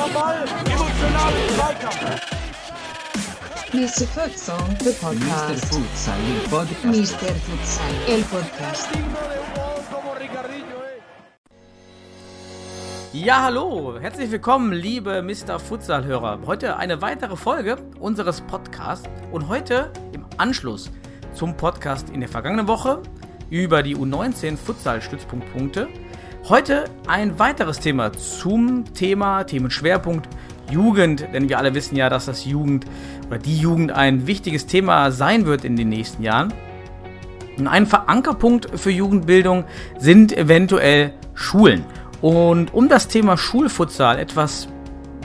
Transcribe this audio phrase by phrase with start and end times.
[0.00, 2.20] Am Ball, emotional Zweikampf.
[3.72, 4.06] Mr.
[4.06, 5.00] Futsal, the Mr.
[5.00, 5.64] podcast.
[5.66, 6.84] Futsal, il podcast.
[6.84, 7.34] Mr.
[7.44, 9.59] Futsal, el podcast.
[13.12, 15.58] Ja, hallo, herzlich willkommen, liebe Mr.
[15.58, 16.42] Futsal-Hörer.
[16.46, 20.92] Heute eine weitere Folge unseres Podcasts und heute im Anschluss
[21.34, 23.02] zum Podcast in der vergangenen Woche
[23.50, 25.88] über die U19 Futsal-Stützpunktpunkte.
[26.48, 30.28] Heute ein weiteres Thema zum Thema, Themenschwerpunkt
[30.70, 32.84] Jugend, denn wir alle wissen ja, dass das Jugend
[33.26, 36.54] oder die Jugend ein wichtiges Thema sein wird in den nächsten Jahren.
[37.58, 39.64] Und ein Verankerpunkt für Jugendbildung
[39.98, 41.84] sind eventuell Schulen.
[42.20, 44.68] Und um das Thema Schulfutsal etwas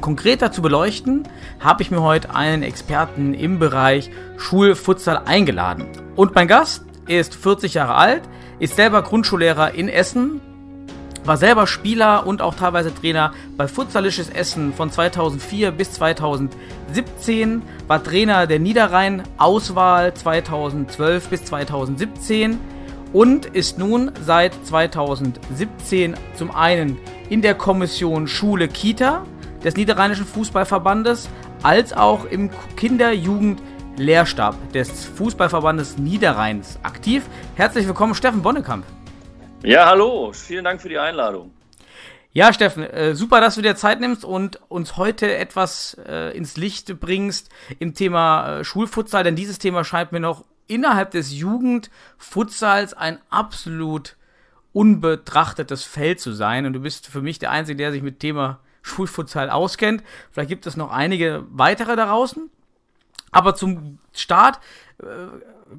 [0.01, 1.27] konkreter zu beleuchten,
[1.59, 5.87] habe ich mir heute einen Experten im Bereich Schulfutsal eingeladen.
[6.15, 8.23] Und mein Gast ist 40 Jahre alt,
[8.59, 10.41] ist selber Grundschullehrer in Essen,
[11.25, 18.03] war selber Spieler und auch teilweise Trainer bei Futsalisches Essen von 2004 bis 2017, war
[18.03, 22.59] Trainer der Niederrhein Auswahl 2012 bis 2017
[23.13, 26.97] und ist nun seit 2017 zum einen
[27.29, 29.25] in der Kommission Schule Kita
[29.63, 31.29] des Niederrheinischen Fußballverbandes
[31.63, 37.23] als auch im Kinder-Jugend-Lehrstab des Fußballverbandes Niederrheins aktiv.
[37.55, 38.85] Herzlich willkommen, Steffen Bonnekamp.
[39.63, 41.51] Ja, hallo, vielen Dank für die Einladung.
[42.33, 46.57] Ja, Steffen, äh, super, dass du dir Zeit nimmst und uns heute etwas äh, ins
[46.57, 52.93] Licht bringst im Thema äh, Schulfutsal, denn dieses Thema scheint mir noch innerhalb des Jugendfutsals
[52.93, 54.15] ein absolut
[54.73, 58.59] unbetrachtetes Feld zu sein und du bist für mich der Einzige, der sich mit Thema
[58.81, 60.03] Schulfutsal auskennt.
[60.31, 62.49] Vielleicht gibt es noch einige weitere da draußen.
[63.31, 64.59] Aber zum Start
[64.99, 65.05] äh,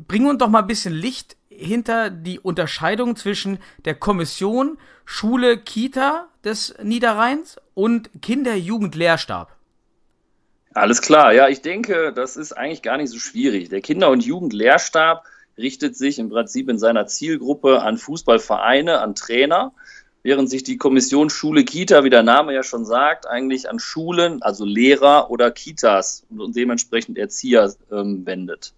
[0.09, 6.29] bring uns doch mal ein bisschen Licht hinter die Unterscheidung zwischen der Kommission Schule Kita
[6.45, 9.56] des Niederrheins und Kinder-Jugend-Lehrstab.
[10.77, 13.71] Alles klar, ja, ich denke, das ist eigentlich gar nicht so schwierig.
[13.71, 15.25] Der Kinder- und Jugendlehrstab
[15.57, 19.73] richtet sich im Prinzip in seiner Zielgruppe an Fußballvereine, an Trainer,
[20.23, 24.43] während sich die Kommission Schule Kita, wie der Name ja schon sagt, eigentlich an Schulen,
[24.43, 28.75] also Lehrer oder Kitas und dementsprechend Erzieher ähm, wendet.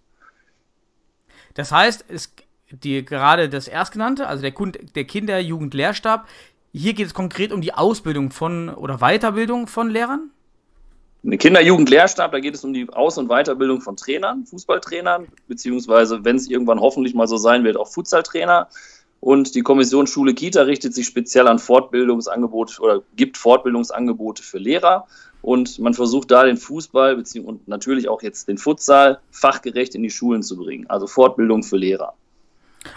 [1.53, 2.33] Das heißt, es,
[2.71, 4.53] die, gerade das Erstgenannte, also der,
[4.95, 6.29] der Kinder-Jugend-Lehrstab,
[6.71, 10.31] hier geht es konkret um die Ausbildung von oder Weiterbildung von Lehrern?
[11.25, 16.49] Kinder-Jugend-Lehrstab, da geht es um die Aus- und Weiterbildung von Trainern, Fußballtrainern, beziehungsweise, wenn es
[16.49, 18.69] irgendwann hoffentlich mal so sein wird, auch Futsaltrainer.
[19.19, 25.07] Und die Kommission Schule Kita richtet sich speziell an Fortbildungsangebote oder gibt Fortbildungsangebote für Lehrer.
[25.41, 30.09] Und man versucht da den Fußball und natürlich auch jetzt den Futsal fachgerecht in die
[30.09, 30.89] Schulen zu bringen.
[30.89, 32.13] Also Fortbildung für Lehrer.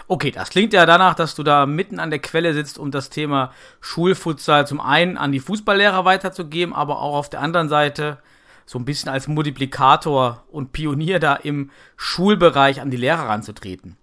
[0.07, 3.09] Okay, das klingt ja danach, dass du da mitten an der Quelle sitzt, um das
[3.09, 8.17] Thema Schulfutsal zum einen an die Fußballlehrer weiterzugeben, aber auch auf der anderen Seite
[8.65, 13.97] so ein bisschen als Multiplikator und Pionier da im Schulbereich an die Lehrer ranzutreten.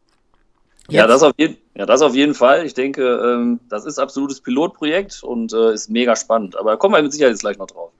[0.88, 2.66] Ja, das auf, jeden, ja, das auf jeden Fall.
[2.66, 6.56] Ich denke, ähm, das ist absolutes Pilotprojekt und äh, ist mega spannend.
[6.56, 7.92] Aber da kommen wir mit Sicherheit jetzt gleich noch drauf.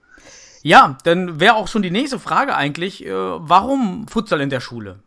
[0.63, 4.99] Ja, dann wäre auch schon die nächste Frage eigentlich, äh, warum Futsal in der Schule?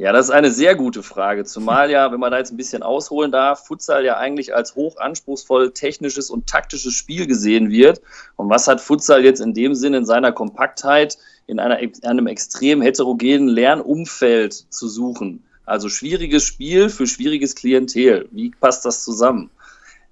[0.00, 1.44] Ja, das ist eine sehr gute Frage.
[1.44, 5.72] Zumal ja, wenn man da jetzt ein bisschen ausholen darf, Futsal ja eigentlich als hochanspruchsvoll
[5.72, 8.00] technisches und taktisches Spiel gesehen wird.
[8.36, 12.80] Und was hat Futsal jetzt in dem Sinn in seiner Kompaktheit in einer, einem extrem
[12.80, 15.44] heterogenen Lernumfeld zu suchen?
[15.66, 18.26] Also schwieriges Spiel für schwieriges Klientel.
[18.30, 19.50] Wie passt das zusammen?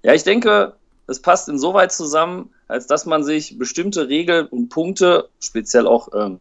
[0.03, 0.73] Ja, ich denke,
[1.07, 6.39] es passt insoweit zusammen, als dass man sich bestimmte Regeln und Punkte, speziell auch ähm,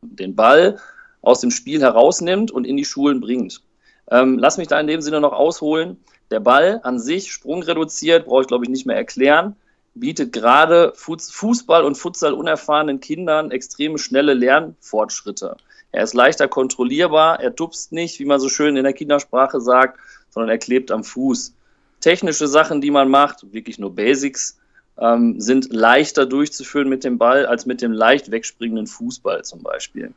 [0.00, 0.78] den Ball,
[1.24, 3.62] aus dem Spiel herausnimmt und in die Schulen bringt.
[4.10, 5.96] Ähm, lass mich da in dem Sinne noch ausholen.
[6.30, 9.56] Der Ball an sich, sprungreduziert, brauche ich glaube ich nicht mehr erklären,
[9.94, 15.56] bietet gerade Fuß- Fußball und Futsal unerfahrenen Kindern extreme schnelle Lernfortschritte.
[15.92, 20.00] Er ist leichter kontrollierbar, er tupst nicht, wie man so schön in der Kindersprache sagt,
[20.30, 21.54] sondern er klebt am Fuß.
[22.00, 24.58] Technische Sachen, die man macht, wirklich nur Basics,
[24.98, 30.12] ähm, sind leichter durchzuführen mit dem Ball als mit dem leicht wegspringenden Fußball zum Beispiel.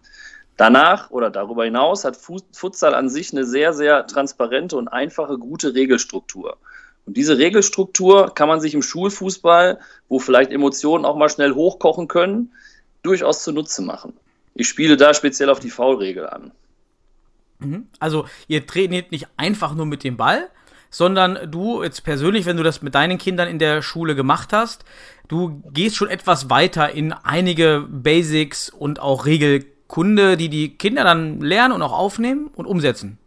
[0.58, 5.38] Danach oder darüber hinaus hat Fu- Futsal an sich eine sehr, sehr transparente und einfache,
[5.38, 6.58] gute Regelstruktur.
[7.06, 12.08] Und diese Regelstruktur kann man sich im Schulfußball, wo vielleicht Emotionen auch mal schnell hochkochen
[12.08, 12.52] können,
[13.04, 14.14] durchaus zunutze machen.
[14.56, 16.52] Ich spiele da speziell auf die Foulregel an.
[17.60, 17.88] Mhm.
[18.00, 20.50] Also ihr trainiert nicht einfach nur mit dem Ball,
[20.90, 24.84] sondern du jetzt persönlich, wenn du das mit deinen Kindern in der Schule gemacht hast,
[25.28, 31.04] du gehst schon etwas weiter in einige Basics und auch Regel Kunde, die die Kinder
[31.04, 33.18] dann lernen und auch aufnehmen und umsetzen.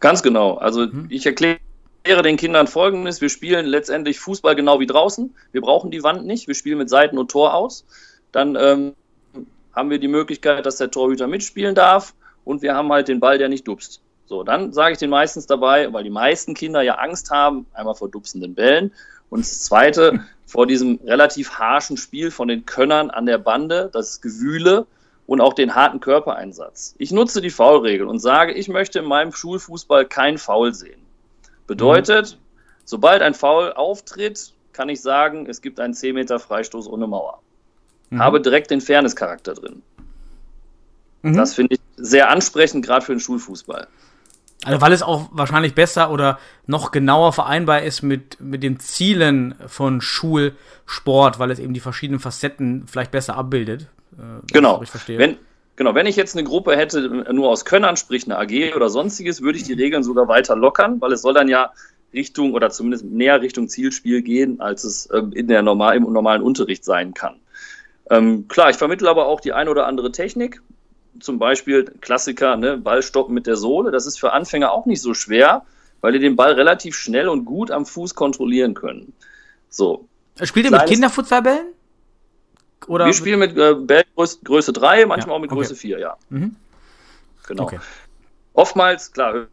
[0.00, 0.54] Ganz genau.
[0.54, 1.06] Also mhm.
[1.08, 1.58] ich erkläre
[2.04, 5.34] den Kindern folgendes: Wir spielen letztendlich Fußball genau wie draußen.
[5.52, 6.48] Wir brauchen die Wand nicht.
[6.48, 7.84] Wir spielen mit Seiten und Tor aus.
[8.32, 8.94] Dann ähm,
[9.74, 12.14] haben wir die Möglichkeit, dass der Torhüter mitspielen darf
[12.44, 14.00] und wir haben halt den Ball, der nicht dupst.
[14.26, 17.94] So, dann sage ich den meistens dabei, weil die meisten Kinder ja Angst haben, einmal
[17.94, 18.92] vor dupsenden Bällen
[19.30, 24.20] und das zweite vor diesem relativ harschen Spiel von den Könnern an der Bande, das
[24.20, 24.86] Gewühle
[25.26, 26.94] und auch den harten Körpereinsatz.
[26.98, 31.00] Ich nutze die Foulregel und sage, ich möchte in meinem Schulfußball kein Foul sehen.
[31.66, 32.44] Bedeutet, mhm.
[32.84, 37.40] sobald ein Foul auftritt, kann ich sagen, es gibt einen 10 Meter Freistoß ohne Mauer.
[38.10, 38.18] Mhm.
[38.20, 39.82] Habe direkt den Fairness-Charakter drin.
[41.22, 41.36] Mhm.
[41.36, 43.86] Das finde ich sehr ansprechend, gerade für den Schulfußball.
[44.64, 49.54] Also weil es auch wahrscheinlich besser oder noch genauer vereinbar ist mit, mit den Zielen
[49.66, 53.88] von Schulsport, weil es eben die verschiedenen Facetten vielleicht besser abbildet.
[54.16, 54.82] Äh, genau.
[55.06, 55.36] Wenn,
[55.74, 55.94] genau.
[55.94, 57.00] Wenn ich jetzt eine Gruppe hätte,
[57.32, 61.00] nur aus Könnern, sprich eine AG oder sonstiges, würde ich die Regeln sogar weiter lockern,
[61.00, 61.72] weil es soll dann ja
[62.12, 66.42] Richtung oder zumindest näher Richtung Zielspiel gehen, als es ähm, in der normal, im normalen
[66.42, 67.40] Unterricht sein kann.
[68.10, 70.62] Ähm, klar, ich vermittle aber auch die eine oder andere Technik.
[71.20, 73.90] Zum Beispiel Klassiker, ne, Ball stoppen mit der Sohle.
[73.90, 75.64] Das ist für Anfänger auch nicht so schwer,
[76.00, 79.12] weil die den Ball relativ schnell und gut am Fuß kontrollieren können.
[79.68, 80.08] So.
[80.42, 81.66] Spielt ihr mit Kinderfutsalbällen?
[82.88, 85.60] Oder Wir spielen mit äh, Bällen Größe, Größe 3, manchmal ja, auch mit okay.
[85.60, 86.16] Größe 4, ja.
[86.30, 86.56] Mhm.
[87.46, 87.64] Genau.
[87.64, 87.78] Okay.
[88.54, 89.46] Oftmals, klar,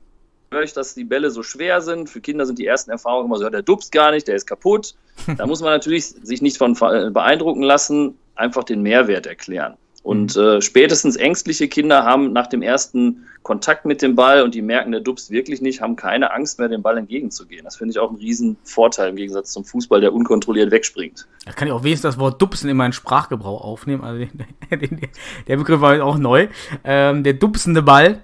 [0.51, 2.09] höre ich, dass die Bälle so schwer sind.
[2.09, 4.47] Für Kinder sind die ersten Erfahrungen immer so, ja, der dupst gar nicht, der ist
[4.47, 4.95] kaputt.
[5.38, 9.75] da muss man natürlich sich nicht von beeindrucken lassen einfach den Mehrwert erklären.
[10.09, 14.63] Und äh, spätestens ängstliche Kinder haben nach dem ersten Kontakt mit dem Ball und die
[14.63, 17.63] merken, der Dubs wirklich nicht, haben keine Angst mehr, dem Ball entgegenzugehen.
[17.63, 21.27] Das finde ich auch einen riesen Vorteil im Gegensatz zum Fußball, der unkontrolliert wegspringt.
[21.45, 24.03] Da kann ich auch wenigstens das Wort Dubsen in meinen Sprachgebrauch aufnehmen.
[24.03, 24.25] Also
[25.47, 26.47] der Begriff war auch neu.
[26.83, 28.17] Ähm, der dupsende Ball.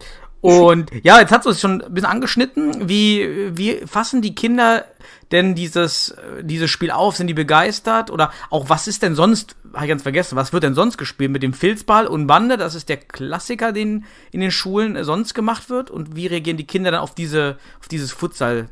[0.46, 2.88] Und ja, jetzt hat es schon ein bisschen angeschnitten.
[2.88, 4.86] Wie, wie fassen die Kinder
[5.32, 7.16] denn dieses, dieses Spiel auf?
[7.16, 8.12] Sind die begeistert?
[8.12, 11.32] Oder auch was ist denn sonst, habe ich ganz vergessen, was wird denn sonst gespielt
[11.32, 12.58] mit dem Filzball und Bande?
[12.58, 15.90] Das ist der Klassiker, den in den Schulen sonst gemacht wird.
[15.90, 18.70] Und wie reagieren die Kinder dann auf diese, auf dieses Futsal?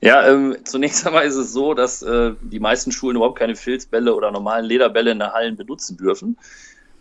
[0.00, 4.16] Ja, ähm, zunächst einmal ist es so, dass äh, die meisten Schulen überhaupt keine Filzbälle
[4.16, 6.36] oder normalen Lederbälle in der Hallen benutzen dürfen.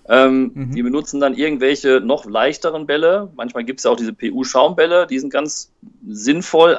[0.09, 0.71] Ähm, mhm.
[0.75, 3.31] Die benutzen dann irgendwelche noch leichteren Bälle.
[3.35, 5.71] Manchmal gibt es ja auch diese PU-Schaumbälle, die sind ganz
[6.07, 6.77] sinnvoll,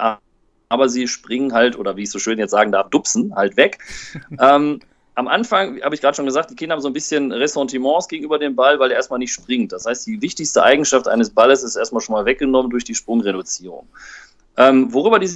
[0.69, 3.79] aber sie springen halt, oder wie ich so schön jetzt sagen darf, dupsen halt weg.
[4.41, 4.81] ähm,
[5.15, 8.39] am Anfang habe ich gerade schon gesagt, die Kinder haben so ein bisschen Ressentiments gegenüber
[8.39, 9.73] dem Ball, weil er erstmal nicht springt.
[9.73, 13.87] Das heißt, die wichtigste Eigenschaft eines Balles ist erstmal schon mal weggenommen durch die Sprungreduzierung.
[14.57, 15.31] Ähm, worüber die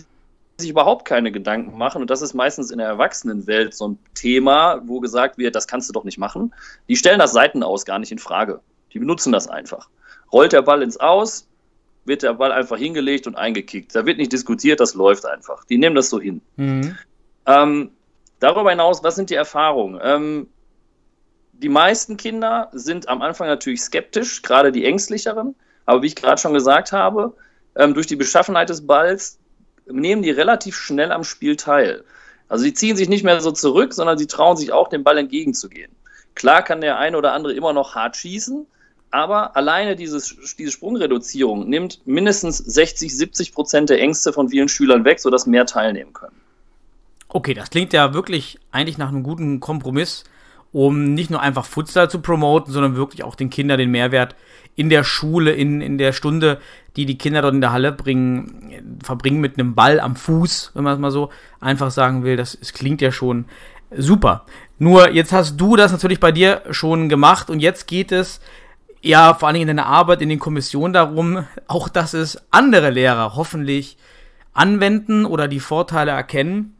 [0.58, 4.80] sich überhaupt keine Gedanken machen, und das ist meistens in der Erwachsenenwelt so ein Thema,
[4.84, 6.54] wo gesagt wird, das kannst du doch nicht machen.
[6.88, 8.60] Die stellen das Seitenaus gar nicht in Frage.
[8.92, 9.88] Die benutzen das einfach.
[10.32, 11.48] Rollt der Ball ins Aus,
[12.04, 13.94] wird der Ball einfach hingelegt und eingekickt.
[13.94, 15.64] Da wird nicht diskutiert, das läuft einfach.
[15.64, 16.40] Die nehmen das so hin.
[16.56, 16.96] Mhm.
[17.46, 17.90] Ähm,
[18.38, 20.00] darüber hinaus, was sind die Erfahrungen?
[20.02, 20.48] Ähm,
[21.52, 25.54] die meisten Kinder sind am Anfang natürlich skeptisch, gerade die ängstlicheren.
[25.86, 27.34] Aber wie ich gerade schon gesagt habe,
[27.76, 29.38] ähm, durch die Beschaffenheit des Balls
[29.86, 32.04] nehmen die relativ schnell am Spiel teil.
[32.48, 35.18] Also sie ziehen sich nicht mehr so zurück, sondern sie trauen sich auch, dem Ball
[35.18, 35.90] entgegenzugehen.
[36.34, 38.66] Klar kann der eine oder andere immer noch hart schießen,
[39.10, 45.04] aber alleine dieses, diese Sprungreduzierung nimmt mindestens 60, 70 Prozent der Ängste von vielen Schülern
[45.04, 46.34] weg, sodass mehr teilnehmen können.
[47.28, 50.24] Okay, das klingt ja wirklich eigentlich nach einem guten Kompromiss,
[50.74, 54.34] um nicht nur einfach Futsal zu promoten, sondern wirklich auch den Kindern den Mehrwert
[54.74, 56.60] in der Schule, in, in der Stunde,
[56.96, 60.82] die die Kinder dort in der Halle bringen, verbringen mit einem Ball am Fuß, wenn
[60.82, 62.36] man es mal so einfach sagen will.
[62.36, 63.44] Das, das klingt ja schon
[63.96, 64.46] super.
[64.80, 68.40] Nur jetzt hast du das natürlich bei dir schon gemacht und jetzt geht es
[69.00, 72.90] ja vor allen Dingen in deiner Arbeit in den Kommissionen darum, auch dass es andere
[72.90, 73.96] Lehrer hoffentlich
[74.52, 76.73] anwenden oder die Vorteile erkennen.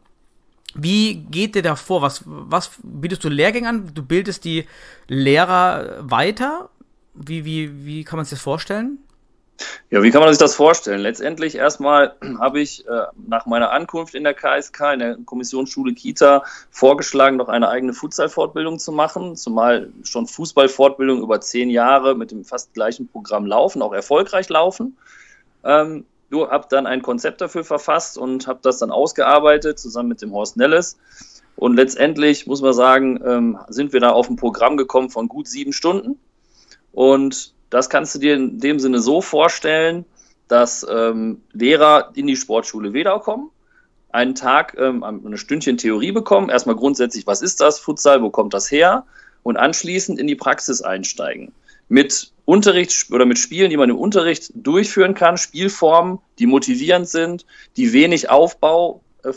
[0.75, 2.01] Wie geht dir da vor?
[2.01, 3.91] Was, was bietest du Lehrgänge an?
[3.93, 4.65] Du bildest die
[5.07, 6.69] Lehrer weiter
[7.15, 8.99] wie, wie, wie kann man sich das vorstellen?
[9.89, 10.99] Ja, wie kann man sich das vorstellen?
[10.99, 16.43] Letztendlich erstmal habe ich äh, nach meiner Ankunft in der KSK, in der Kommissionsschule Kita,
[16.71, 22.43] vorgeschlagen, noch eine eigene Futsal-Fortbildung zu machen, zumal schon Fußballfortbildung über zehn Jahre mit dem
[22.43, 24.97] fast gleichen Programm laufen, auch erfolgreich laufen.
[25.63, 30.21] Ähm, du habe dann ein Konzept dafür verfasst und habe das dann ausgearbeitet, zusammen mit
[30.21, 30.97] dem Horst Nelles.
[31.55, 35.47] Und letztendlich muss man sagen, ähm, sind wir da auf ein Programm gekommen von gut
[35.47, 36.19] sieben Stunden
[36.91, 40.05] und das kannst du dir in dem Sinne so vorstellen,
[40.47, 43.49] dass ähm, Lehrer in die Sportschule Wedau kommen,
[44.11, 46.49] einen Tag, ähm, eine Stündchen Theorie bekommen.
[46.49, 49.05] Erstmal grundsätzlich, was ist das Futsal, wo kommt das her?
[49.45, 51.53] und anschließend in die Praxis einsteigen.
[51.87, 57.45] Mit Unterricht oder mit Spielen, die man im Unterricht durchführen kann, Spielformen, die motivierend sind,
[57.77, 59.31] die wenig Aufbau äh,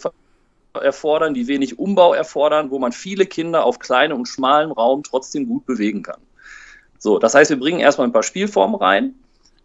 [0.75, 5.47] erfordern, die wenig Umbau erfordern, wo man viele Kinder auf kleinem und schmalen Raum trotzdem
[5.47, 6.21] gut bewegen kann.
[6.99, 9.15] So, das heißt, wir bringen erstmal ein paar Spielformen rein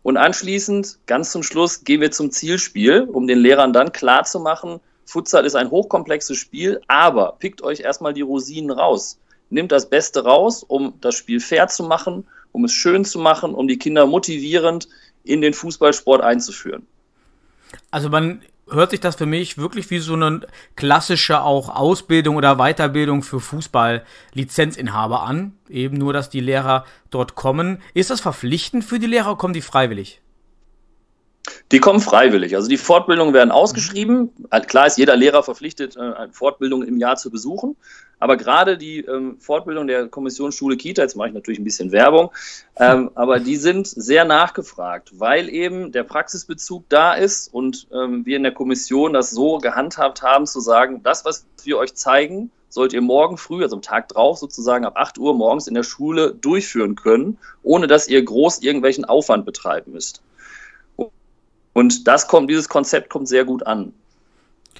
[0.03, 4.39] und anschließend, ganz zum Schluss, gehen wir zum Zielspiel, um den Lehrern dann klar zu
[4.39, 9.19] machen, Futsal ist ein hochkomplexes Spiel, aber pickt euch erstmal die Rosinen raus.
[9.49, 13.53] Nimmt das Beste raus, um das Spiel fair zu machen, um es schön zu machen,
[13.53, 14.87] um die Kinder motivierend
[15.25, 16.87] in den Fußballsport einzuführen.
[17.91, 20.41] Also man hört sich das für mich wirklich wie so eine
[20.75, 25.53] klassische auch Ausbildung oder Weiterbildung für Fußball-Lizenzinhaber an.
[25.69, 27.81] Eben nur, dass die Lehrer dort kommen.
[27.93, 30.21] Ist das verpflichtend für die Lehrer oder kommen die freiwillig?
[31.71, 32.55] Die kommen freiwillig.
[32.55, 34.31] Also die Fortbildungen werden ausgeschrieben.
[34.67, 37.75] Klar ist jeder Lehrer verpflichtet, eine Fortbildung im Jahr zu besuchen.
[38.23, 41.91] Aber gerade die ähm, Fortbildung der Kommission Schule Kita, jetzt mache ich natürlich ein bisschen
[41.91, 42.31] Werbung,
[42.77, 48.37] ähm, aber die sind sehr nachgefragt, weil eben der Praxisbezug da ist und ähm, wir
[48.37, 52.93] in der Kommission das so gehandhabt haben, zu sagen, das, was wir euch zeigen, sollt
[52.93, 56.33] ihr morgen früh, also am Tag drauf sozusagen ab 8 Uhr morgens in der Schule
[56.33, 60.21] durchführen können, ohne dass ihr groß irgendwelchen Aufwand betreiben müsst.
[61.73, 63.93] Und das kommt, dieses Konzept kommt sehr gut an.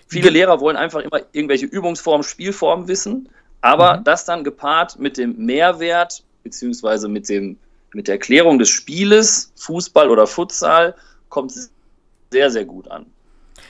[0.07, 3.29] Viele Lehrer wollen einfach immer irgendwelche Übungsformen, Spielformen wissen,
[3.61, 4.03] aber mhm.
[4.03, 7.57] das dann gepaart mit dem Mehrwert beziehungsweise mit dem
[7.93, 10.95] mit der Erklärung des Spieles, Fußball oder Futsal,
[11.29, 11.53] kommt
[12.31, 13.05] sehr, sehr gut an.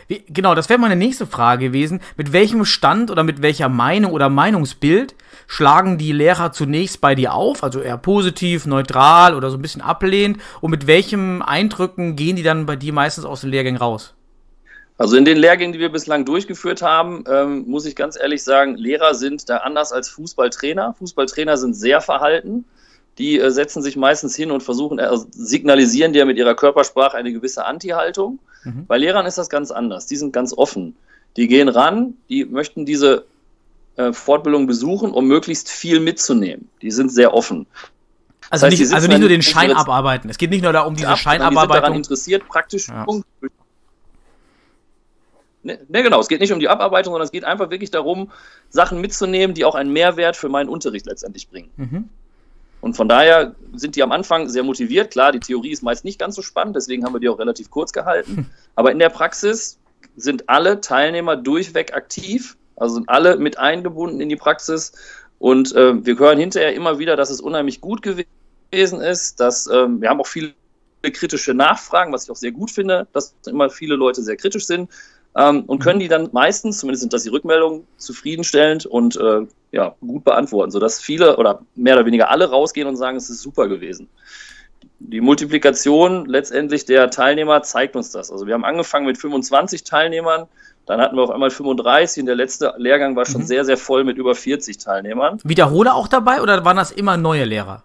[0.07, 2.01] Wie, genau, das wäre meine nächste Frage gewesen.
[2.17, 5.15] Mit welchem Stand oder mit welcher Meinung oder Meinungsbild
[5.48, 7.63] schlagen die Lehrer zunächst bei dir auf?
[7.63, 10.39] Also eher positiv, neutral oder so ein bisschen ablehnend?
[10.62, 14.13] Und mit welchen Eindrücken gehen die dann bei dir meistens aus den Lehrgängen raus?
[14.98, 18.75] Also in den Lehrgängen, die wir bislang durchgeführt haben, ähm, muss ich ganz ehrlich sagen,
[18.75, 20.95] Lehrer sind da anders als Fußballtrainer.
[21.00, 22.65] Fußballtrainer sind sehr verhalten.
[23.17, 27.32] Die äh, setzen sich meistens hin und versuchen, äh, signalisieren dir mit ihrer Körpersprache eine
[27.32, 28.39] gewisse Anti-Haltung.
[28.63, 28.86] Mhm.
[28.88, 30.08] Bei Lehrern ist das ganz anders.
[30.08, 30.96] Die sind ganz offen.
[31.38, 33.25] Die gehen ran, die möchten diese
[33.96, 36.70] äh, Fortbildung besuchen, um möglichst viel mitzunehmen.
[36.82, 37.67] Die sind sehr offen.
[38.50, 40.29] Also, das heißt, nicht, also nicht nur den Schein abarbeiten.
[40.29, 41.67] Es geht nicht nur darum, diese Scheinabarbeitung.
[41.67, 43.05] Die sind daran interessiert, praktisch ja.
[45.63, 48.32] Ne, ne, genau, es geht nicht um die Abarbeitung, sondern es geht einfach wirklich darum,
[48.70, 51.70] Sachen mitzunehmen, die auch einen Mehrwert für meinen Unterricht letztendlich bringen.
[51.77, 52.10] Mhm.
[52.84, 55.12] Und von daher sind die am Anfang sehr motiviert.
[55.12, 57.72] Klar, die Theorie ist meist nicht ganz so spannend, deswegen haben wir die auch relativ
[57.72, 58.36] kurz gehalten.
[58.36, 58.46] Hm.
[58.75, 59.80] Aber in der Praxis
[60.18, 64.92] sind alle Teilnehmer durchweg aktiv, also sind alle mit eingebunden in die Praxis.
[65.40, 68.28] Und äh, wir hören hinterher immer wieder, dass es unheimlich gut gewesen
[69.00, 69.40] ist.
[69.40, 70.54] Dass, äh, wir haben auch viele
[71.04, 74.90] kritische Nachfragen, was ich auch sehr gut finde, dass immer viele Leute sehr kritisch sind
[75.36, 76.02] ähm, und können mhm.
[76.02, 81.02] die dann meistens, zumindest sind das die Rückmeldungen, zufriedenstellend und äh, ja, gut beantworten, sodass
[81.02, 84.08] viele oder mehr oder weniger alle rausgehen und sagen, es ist super gewesen.
[85.00, 88.32] Die Multiplikation letztendlich der Teilnehmer zeigt uns das.
[88.32, 90.48] Also wir haben angefangen mit 25 Teilnehmern,
[90.86, 93.48] dann hatten wir auf einmal 35 und der letzte Lehrgang war schon mhm.
[93.48, 95.40] sehr, sehr voll mit über 40 Teilnehmern.
[95.44, 97.84] Wiederhole auch dabei oder waren das immer neue Lehrer?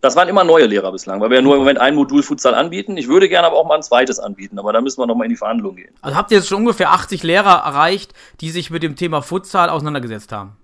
[0.00, 2.54] Das waren immer neue Lehrer bislang, weil wir ja nur im Moment ein Modul Futsal
[2.54, 2.96] anbieten.
[2.96, 5.30] Ich würde gerne aber auch mal ein zweites anbieten, aber da müssen wir nochmal in
[5.30, 5.94] die Verhandlungen gehen.
[6.00, 9.68] Also habt ihr jetzt schon ungefähr 80 Lehrer erreicht, die sich mit dem Thema Futsal
[9.68, 10.56] auseinandergesetzt haben?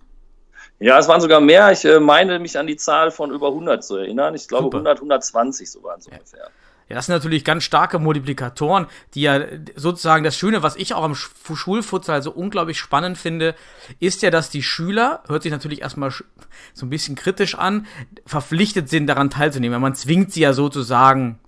[0.78, 1.70] Ja, es waren sogar mehr.
[1.72, 4.34] Ich äh, meine, mich an die Zahl von über 100 zu erinnern.
[4.34, 4.78] Ich glaube, Super.
[4.78, 6.12] 100, 120 so waren es ja.
[6.12, 6.50] ungefähr.
[6.88, 9.40] Ja, das sind natürlich ganz starke Multiplikatoren, die ja
[9.74, 13.56] sozusagen das Schöne, was ich auch am Schulfutsal so unglaublich spannend finde,
[13.98, 17.86] ist ja, dass die Schüler, hört sich natürlich erstmal so ein bisschen kritisch an,
[18.24, 19.80] verpflichtet sind, daran teilzunehmen.
[19.80, 21.40] Man zwingt sie ja sozusagen,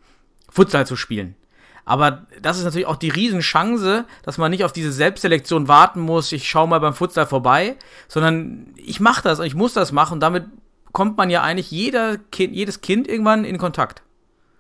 [0.51, 1.37] Futsal zu spielen.
[1.85, 6.33] Aber das ist natürlich auch die Riesenchance, dass man nicht auf diese Selbstselektion warten muss,
[6.33, 7.77] ich schaue mal beim Futsal vorbei,
[8.09, 10.47] sondern ich mache das und ich muss das machen und damit
[10.93, 14.03] kommt man ja eigentlich jeder kind, jedes Kind irgendwann in Kontakt.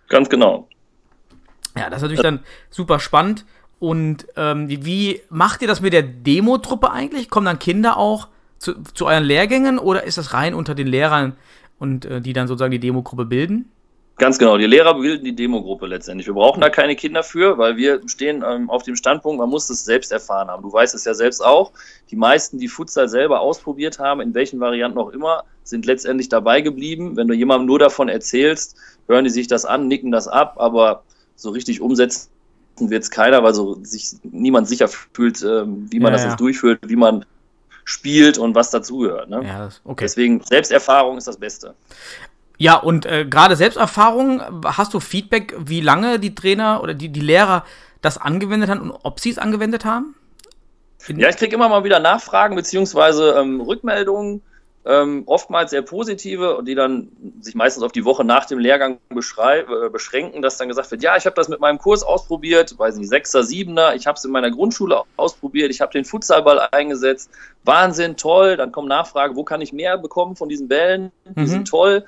[0.08, 0.68] Ganz genau.
[1.76, 3.44] Ja, das ist natürlich dann super spannend.
[3.78, 7.30] Und ähm, wie macht ihr das mit der Demo-Truppe eigentlich?
[7.30, 11.36] Kommen dann Kinder auch zu, zu euren Lehrgängen oder ist das rein unter den Lehrern
[11.78, 13.70] und äh, die dann sozusagen die Demo-Gruppe bilden?
[14.18, 16.26] Ganz genau, die Lehrer bilden die Demogruppe letztendlich.
[16.26, 19.70] Wir brauchen da keine Kinder für, weil wir stehen ähm, auf dem Standpunkt, man muss
[19.70, 20.64] es selbst erfahren haben.
[20.64, 21.70] Du weißt es ja selbst auch.
[22.10, 26.62] Die meisten, die Futsal selber ausprobiert haben, in welchen Varianten auch immer, sind letztendlich dabei
[26.62, 27.16] geblieben.
[27.16, 31.04] Wenn du jemandem nur davon erzählst, hören die sich das an, nicken das ab, aber
[31.36, 32.28] so richtig umsetzen
[32.80, 36.40] wird es keiner, weil so sich niemand sicher fühlt, ähm, wie man ja, das jetzt
[36.40, 37.24] durchführt, wie man
[37.84, 39.30] spielt und was dazugehört.
[39.30, 39.42] Ne?
[39.44, 40.04] Ja, okay.
[40.04, 41.74] Deswegen Selbsterfahrung ist das Beste.
[42.58, 47.20] Ja, und äh, gerade Selbsterfahrung, hast du Feedback, wie lange die Trainer oder die, die
[47.20, 47.64] Lehrer
[48.02, 50.16] das angewendet haben und ob sie es angewendet haben?
[51.06, 54.42] ja, ich kriege immer mal wieder Nachfragen beziehungsweise ähm, Rückmeldungen.
[54.84, 57.10] ähm, oftmals sehr positive und die dann
[57.40, 61.16] sich meistens auf die Woche nach dem Lehrgang äh, beschränken, dass dann gesagt wird, ja,
[61.16, 64.30] ich habe das mit meinem Kurs ausprobiert, weiß nicht, Sechser, Siebener, ich habe es in
[64.30, 67.30] meiner Grundschule ausprobiert, ich habe den Futsalball eingesetzt,
[67.64, 71.46] Wahnsinn, toll, dann kommen Nachfragen, wo kann ich mehr bekommen von diesen Bällen, die mhm.
[71.46, 72.04] sind toll.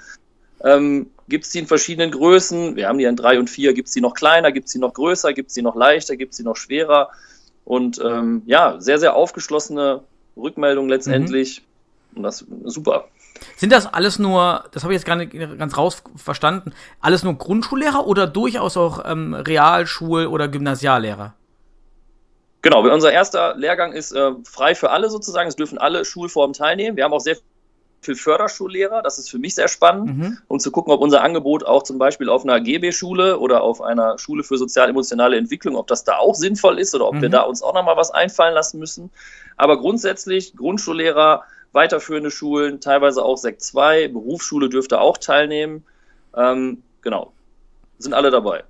[0.63, 2.77] Ähm, gibt es die in verschiedenen Größen?
[2.77, 3.73] Wir haben die in drei und vier.
[3.73, 4.53] Gibt es die noch kleiner?
[4.53, 5.33] Gibt es die noch größer?
[5.33, 6.17] Gibt es die noch leichter?
[6.17, 7.11] Gibt es die noch schwerer?
[7.65, 10.03] Und ähm, ja, sehr, sehr aufgeschlossene
[10.37, 11.63] Rückmeldung letztendlich.
[12.13, 12.17] Mhm.
[12.17, 13.07] Und das super.
[13.57, 17.35] Sind das alles nur, das habe ich jetzt gar nicht ganz raus verstanden, alles nur
[17.35, 21.35] Grundschullehrer oder durchaus auch ähm, Realschul- oder Gymnasiallehrer?
[22.63, 25.49] Genau, unser erster Lehrgang ist äh, frei für alle sozusagen.
[25.49, 26.97] Es dürfen alle Schulformen teilnehmen.
[26.97, 27.37] Wir haben auch sehr
[28.01, 29.03] viel Förderschullehrer.
[29.03, 30.39] Das ist für mich sehr spannend, mhm.
[30.49, 34.19] um zu gucken, ob unser Angebot auch zum Beispiel auf einer GB-Schule oder auf einer
[34.19, 37.23] Schule für sozial-emotionale Entwicklung, ob das da auch sinnvoll ist oder ob mhm.
[37.23, 39.11] wir da uns auch nochmal was einfallen lassen müssen.
[39.57, 45.85] Aber grundsätzlich Grundschullehrer, weiterführende Schulen, teilweise auch Sekt 2, Berufsschule dürfte auch teilnehmen.
[46.35, 47.33] Ähm, genau,
[47.99, 48.65] sind alle dabei.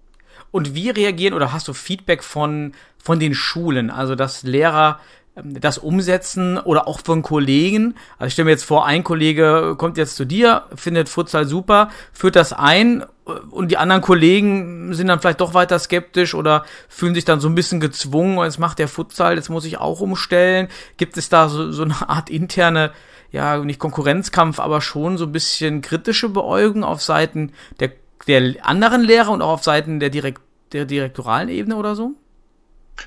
[0.50, 3.90] Und wie reagieren oder hast du Feedback von, von den Schulen?
[3.90, 4.98] Also, dass Lehrer
[5.34, 7.94] das umsetzen oder auch von Kollegen.
[8.18, 11.90] Also ich stelle mir jetzt vor, ein Kollege kommt jetzt zu dir, findet Futsal super,
[12.12, 16.64] führt das ein äh, und die anderen Kollegen sind dann vielleicht doch weiter skeptisch oder
[16.88, 20.00] fühlen sich dann so ein bisschen gezwungen, jetzt macht der Futsal, jetzt muss ich auch
[20.00, 20.68] umstellen.
[20.96, 22.90] Gibt es da so, so eine Art interne,
[23.30, 27.92] ja, nicht Konkurrenzkampf, aber schon so ein bisschen kritische Beäugung auf Seiten der,
[28.26, 32.14] der anderen Lehrer und auch auf Seiten der, Direkt, der direktoralen Ebene oder so?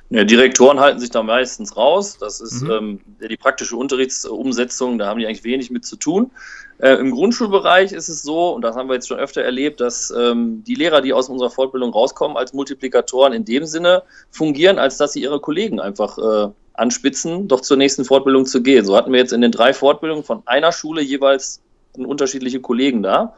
[0.10, 2.18] Ja, Direktoren halten sich da meistens raus.
[2.20, 2.72] Das ist mhm.
[2.72, 6.32] ähm, die praktische Unterrichtsumsetzung, da haben die eigentlich wenig mit zu tun.
[6.80, 10.12] Äh, Im Grundschulbereich ist es so, und das haben wir jetzt schon öfter erlebt, dass
[10.12, 14.98] ähm, die Lehrer, die aus unserer Fortbildung rauskommen, als Multiplikatoren in dem Sinne fungieren, als
[14.98, 18.86] dass sie ihre Kollegen einfach äh, anspitzen, doch zur nächsten Fortbildung zu gehen.
[18.86, 21.62] So hatten wir jetzt in den drei Fortbildungen von einer Schule jeweils
[21.96, 23.34] unterschiedliche Kollegen da,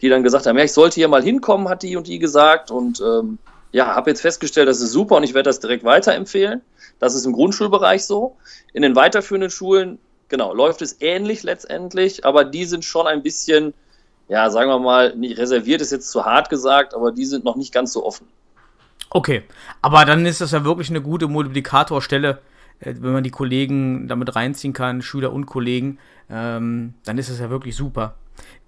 [0.00, 2.70] die dann gesagt haben, ja, ich sollte hier mal hinkommen, hat die und die gesagt
[2.70, 3.38] und ähm,
[3.72, 6.62] ja, habe jetzt festgestellt, das ist super und ich werde das direkt weiterempfehlen.
[6.98, 8.36] Das ist im Grundschulbereich so.
[8.72, 13.74] In den weiterführenden Schulen, genau, läuft es ähnlich letztendlich, aber die sind schon ein bisschen,
[14.28, 17.56] ja, sagen wir mal, nicht reserviert ist jetzt zu hart gesagt, aber die sind noch
[17.56, 18.26] nicht ganz so offen.
[19.10, 19.42] Okay,
[19.80, 22.38] aber dann ist das ja wirklich eine gute Multiplikatorstelle,
[22.80, 25.98] äh, wenn man die Kollegen damit reinziehen kann, Schüler und Kollegen,
[26.30, 28.16] ähm, dann ist das ja wirklich super.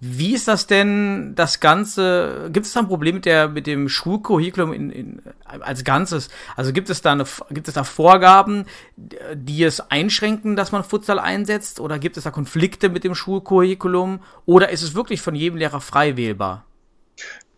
[0.02, 3.90] Wie ist das denn, das Ganze, gibt es da ein Problem mit, der, mit dem
[3.90, 6.30] Schulcurriculum in, in, als Ganzes?
[6.56, 8.64] Also gibt es, da eine, gibt es da Vorgaben,
[8.96, 11.80] die es einschränken, dass man Futsal einsetzt?
[11.80, 14.20] Oder gibt es da Konflikte mit dem Schulcurriculum?
[14.46, 16.64] Oder ist es wirklich von jedem Lehrer frei wählbar?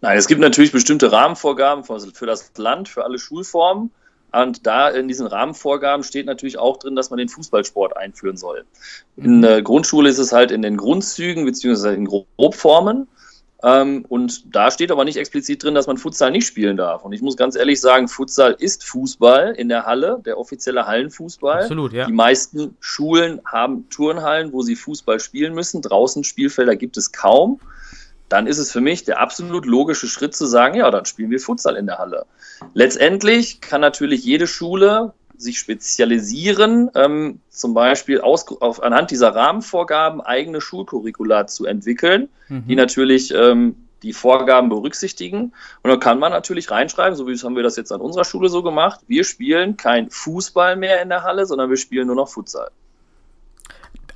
[0.01, 3.93] Nein, es gibt natürlich bestimmte Rahmenvorgaben für das Land, für alle Schulformen.
[4.33, 8.65] Und da in diesen Rahmenvorgaben steht natürlich auch drin, dass man den Fußballsport einführen soll.
[9.17, 9.43] In mhm.
[9.43, 13.09] der Grundschule ist es halt in den Grundzügen beziehungsweise in Grobformen.
[13.63, 17.05] Ähm, und da steht aber nicht explizit drin, dass man Futsal nicht spielen darf.
[17.05, 21.63] Und ich muss ganz ehrlich sagen, Futsal ist Fußball in der Halle, der offizielle Hallenfußball.
[21.63, 22.07] Absolut, ja.
[22.07, 25.81] Die meisten Schulen haben Turnhallen, wo sie Fußball spielen müssen.
[25.83, 27.61] Draußen Spielfelder gibt es kaum
[28.33, 31.39] dann ist es für mich der absolut logische Schritt zu sagen, ja, dann spielen wir
[31.39, 32.25] Futsal in der Halle.
[32.73, 40.21] Letztendlich kann natürlich jede Schule sich spezialisieren, ähm, zum Beispiel aus, auf, anhand dieser Rahmenvorgaben
[40.23, 42.67] eigene Schulcurricula zu entwickeln, mhm.
[42.69, 45.53] die natürlich ähm, die Vorgaben berücksichtigen.
[45.83, 48.49] Und dann kann man natürlich reinschreiben, so wie haben wir das jetzt an unserer Schule
[48.49, 52.29] so gemacht, wir spielen kein Fußball mehr in der Halle, sondern wir spielen nur noch
[52.29, 52.71] Futsal.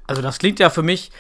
[0.07, 1.11] Also das klingt ja für mich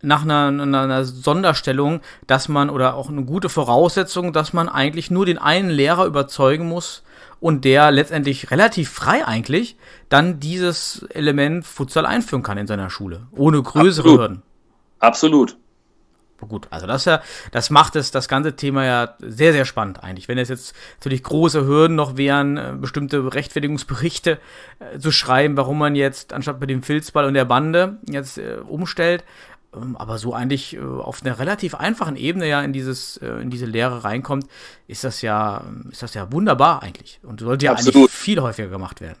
[0.00, 5.26] nach einer, einer, Sonderstellung, dass man oder auch eine gute Voraussetzung, dass man eigentlich nur
[5.26, 7.02] den einen Lehrer überzeugen muss
[7.40, 9.76] und der letztendlich relativ frei eigentlich
[10.08, 14.20] dann dieses Element Futsal einführen kann in seiner Schule, ohne größere Absolut.
[14.20, 14.42] Hürden.
[15.00, 15.56] Absolut.
[16.46, 20.28] Gut, also das ja, das macht es das ganze Thema ja sehr, sehr spannend eigentlich.
[20.28, 24.38] Wenn es jetzt natürlich große Hürden noch wären, äh, bestimmte Rechtfertigungsberichte
[24.78, 28.58] äh, zu schreiben, warum man jetzt anstatt bei dem Filzball und der Bande jetzt äh,
[28.68, 29.24] umstellt,
[29.72, 33.66] aber so eigentlich äh, auf einer relativ einfachen Ebene ja in dieses äh, in diese
[33.66, 34.46] Lehre reinkommt,
[34.86, 37.96] ist das ja ist das ja wunderbar eigentlich und sollte ja Absolut.
[37.96, 39.18] eigentlich viel häufiger gemacht werden.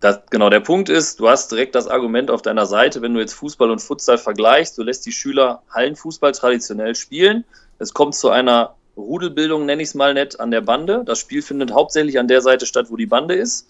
[0.00, 3.20] Das, genau, der Punkt ist, du hast direkt das Argument auf deiner Seite, wenn du
[3.20, 7.44] jetzt Fußball und Futsal vergleichst, du lässt die Schüler Hallenfußball traditionell spielen,
[7.78, 11.02] es kommt zu einer Rudelbildung, nenne ich es mal nett, an der Bande.
[11.04, 13.68] Das Spiel findet hauptsächlich an der Seite statt, wo die Bande ist,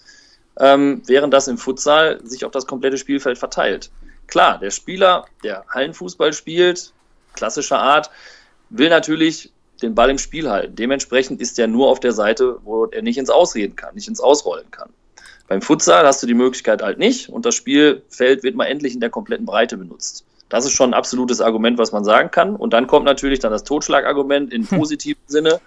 [0.58, 3.90] ähm, während das im Futsal sich auf das komplette Spielfeld verteilt.
[4.26, 6.92] Klar, der Spieler, der Hallenfußball spielt,
[7.34, 8.10] klassischer Art,
[8.70, 10.76] will natürlich den Ball im Spiel halten.
[10.76, 14.20] Dementsprechend ist er nur auf der Seite, wo er nicht ins Ausreden kann, nicht ins
[14.20, 14.90] Ausrollen kann.
[15.46, 19.00] Beim Futsal hast du die Möglichkeit halt nicht und das Spielfeld wird mal endlich in
[19.00, 20.24] der kompletten Breite benutzt.
[20.48, 22.56] Das ist schon ein absolutes Argument, was man sagen kann.
[22.56, 25.60] Und dann kommt natürlich dann das Totschlagargument in positivem Sinne.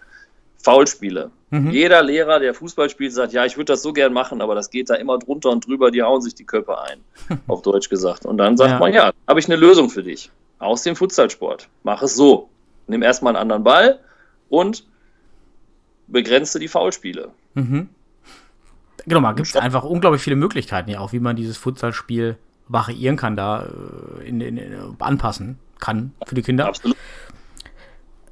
[0.58, 1.32] Foulspiele.
[1.50, 1.72] Mhm.
[1.72, 4.70] Jeder Lehrer, der Fußball spielt, sagt, ja, ich würde das so gern machen, aber das
[4.70, 7.00] geht da immer drunter und drüber, die hauen sich die Köpfe ein,
[7.48, 8.26] auf Deutsch gesagt.
[8.26, 8.80] Und dann sagt ja.
[8.80, 10.30] man, ja, habe ich eine Lösung für dich.
[10.60, 11.70] Aus dem Futsalsport.
[11.84, 12.50] Mach es so.
[12.88, 14.00] Nimm erstmal einen anderen Ball
[14.50, 14.86] und
[16.08, 17.30] begrenze die Foulspiele.
[17.54, 17.90] Mhm.
[19.06, 23.36] Genau, man gibt einfach unglaublich viele Möglichkeiten ja auch, wie man dieses Futsalspiel variieren kann,
[23.36, 26.66] da äh, in, in, in, anpassen kann für die Kinder.
[26.66, 26.98] Absolut.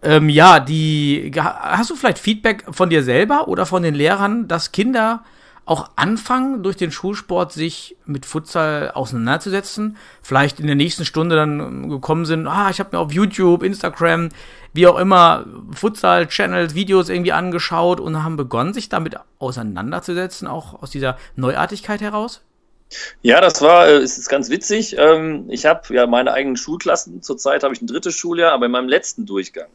[0.06, 4.72] Ähm, ja, die hast du vielleicht Feedback von dir selber oder von den Lehrern, dass
[4.72, 5.24] Kinder
[5.65, 11.89] auch anfangen, durch den Schulsport sich mit Futsal auseinanderzusetzen, vielleicht in der nächsten Stunde dann
[11.89, 14.30] gekommen sind, ah, ich habe mir auf YouTube, Instagram,
[14.74, 20.91] wie auch immer, Futsal-Channels, Videos irgendwie angeschaut und haben begonnen, sich damit auseinanderzusetzen, auch aus
[20.91, 22.41] dieser Neuartigkeit heraus?
[23.21, 24.95] Ja, das war, äh, ist ganz witzig.
[24.98, 27.21] Ähm, ich habe ja meine eigenen Schulklassen.
[27.21, 29.69] Zurzeit habe ich ein drittes Schuljahr, aber in meinem letzten Durchgang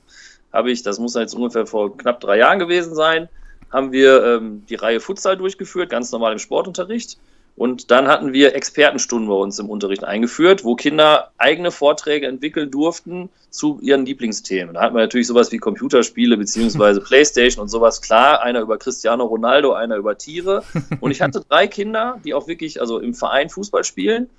[0.52, 3.28] habe ich, das muss jetzt ungefähr vor knapp drei Jahren gewesen sein,
[3.70, 7.18] haben wir ähm, die Reihe Futsal durchgeführt, ganz normal im Sportunterricht.
[7.56, 12.70] Und dann hatten wir Expertenstunden bei uns im Unterricht eingeführt, wo Kinder eigene Vorträge entwickeln
[12.70, 14.74] durften zu ihren Lieblingsthemen.
[14.74, 18.00] Da hatten wir natürlich sowas wie Computerspiele beziehungsweise Playstation und sowas.
[18.00, 20.62] Klar, einer über Cristiano Ronaldo, einer über Tiere.
[21.00, 24.30] Und ich hatte drei Kinder, die auch wirklich also im Verein Fußball spielen.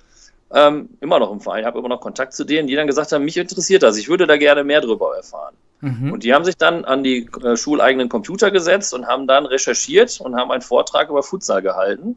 [0.52, 3.24] Ähm, immer noch im Verein, habe immer noch Kontakt zu denen, die dann gesagt haben,
[3.24, 5.54] mich interessiert das, ich würde da gerne mehr darüber erfahren.
[5.80, 6.12] Mhm.
[6.12, 10.20] Und die haben sich dann an die äh, schuleigenen Computer gesetzt und haben dann recherchiert
[10.20, 12.16] und haben einen Vortrag über Futsal gehalten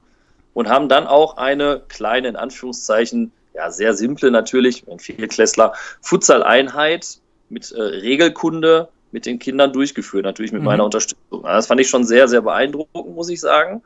[0.56, 7.20] und haben dann auch eine kleine, in Anführungszeichen, ja, sehr simple natürlich, ein Vierklässler, Futsal-Einheit
[7.50, 10.66] mit äh, Regelkunde mit den Kindern durchgeführt, natürlich mit mhm.
[10.66, 11.44] meiner Unterstützung.
[11.44, 13.84] Das fand ich schon sehr, sehr beeindruckend, muss ich sagen.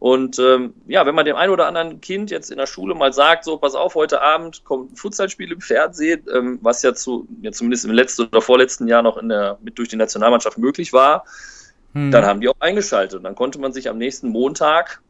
[0.00, 3.12] Und ähm, ja, wenn man dem einen oder anderen Kind jetzt in der Schule mal
[3.12, 7.26] sagt, so, pass auf, heute Abend kommt ein Futsalspiel im Fernsehen, ähm, was ja, zu,
[7.42, 10.92] ja zumindest im letzten oder vorletzten Jahr noch in der, mit durch die Nationalmannschaft möglich
[10.92, 11.24] war,
[11.94, 12.12] hm.
[12.12, 13.16] dann haben die auch eingeschaltet.
[13.18, 15.00] Und dann konnte man sich am nächsten Montag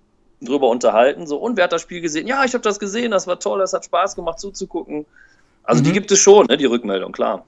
[0.40, 2.26] drüber unterhalten, so, und wer hat das Spiel gesehen?
[2.26, 5.04] Ja, ich habe das gesehen, das war toll, das hat Spaß gemacht zuzugucken.
[5.64, 5.86] Also mhm.
[5.86, 7.44] die gibt es schon, ne, die Rückmeldung, klar.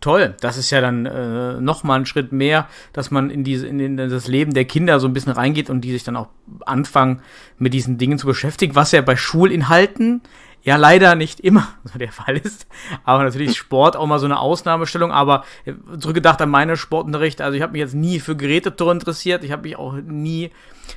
[0.00, 3.66] Toll, das ist ja dann äh, noch mal ein Schritt mehr, dass man in, diese,
[3.66, 6.28] in, in das Leben der Kinder so ein bisschen reingeht und die sich dann auch
[6.64, 7.22] anfangen,
[7.58, 10.22] mit diesen Dingen zu beschäftigen, was ja bei Schulinhalten
[10.62, 12.66] ja leider nicht immer so der Fall ist.
[13.04, 15.12] Aber natürlich Sport auch mal so eine Ausnahmestellung.
[15.12, 19.44] Aber äh, zurückgedacht an meinen Sportunterricht, also ich habe mich jetzt nie für Gerätetour interessiert.
[19.44, 20.50] Ich habe mich auch nie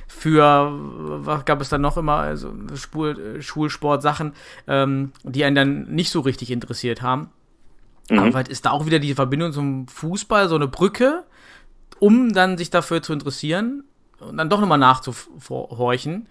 [0.06, 0.70] für,
[1.24, 4.32] was gab es dann noch immer, also Spul, Schulsport-Sachen,
[4.66, 7.30] ähm, die einen dann nicht so richtig interessiert haben.
[8.10, 8.18] Mhm.
[8.18, 11.24] Aber halt ist da auch wieder die Verbindung zum Fußball, so eine Brücke,
[11.98, 13.84] um dann sich dafür zu interessieren
[14.20, 16.28] und dann doch nochmal nachzuhorchen.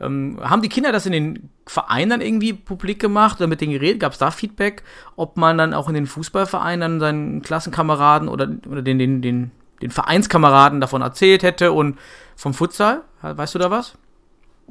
[0.00, 3.72] Ähm, haben die Kinder das in den Vereinen dann irgendwie publik gemacht oder mit denen
[3.72, 4.00] geredet?
[4.00, 4.82] Gab es da Feedback,
[5.14, 9.50] ob man dann auch in den Fußballvereinen dann seinen Klassenkameraden oder, oder den, den, den,
[9.82, 11.98] den Vereinskameraden davon erzählt hätte und
[12.36, 13.02] vom Futsal?
[13.22, 13.94] Weißt du da was?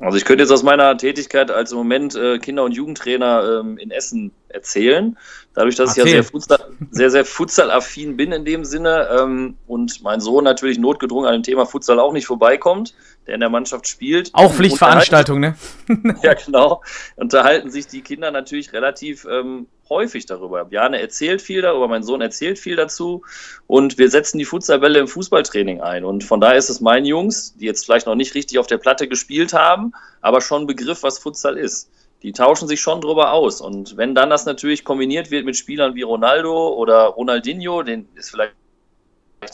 [0.01, 3.77] Also ich könnte jetzt aus meiner Tätigkeit als im Moment äh, Kinder- und Jugendtrainer ähm,
[3.77, 5.17] in Essen erzählen.
[5.53, 6.05] Dadurch, dass Erzähl.
[6.05, 6.59] ich ja sehr, Futsal,
[6.91, 11.43] sehr, sehr Futsal-affin bin in dem Sinne ähm, und mein Sohn natürlich notgedrungen an dem
[11.43, 12.93] Thema Futsal auch nicht vorbeikommt,
[13.27, 14.29] der in der Mannschaft spielt.
[14.33, 15.55] Auch Pflichtveranstaltung, ne?
[16.23, 16.81] ja, genau.
[17.15, 20.65] Unterhalten sich die Kinder natürlich relativ ähm, häufig darüber.
[20.65, 23.23] Bjane erzählt viel darüber, mein Sohn erzählt viel dazu
[23.67, 26.05] und wir setzen die Futsalbälle im Fußballtraining ein.
[26.05, 28.77] Und von daher ist es meinen Jungs, die jetzt vielleicht noch nicht richtig auf der
[28.77, 31.89] Platte gespielt haben, aber schon Begriff, was Futsal ist.
[32.21, 33.61] Die tauschen sich schon drüber aus.
[33.61, 38.31] Und wenn dann das natürlich kombiniert wird mit Spielern wie Ronaldo oder Ronaldinho, den ist
[38.31, 38.53] vielleicht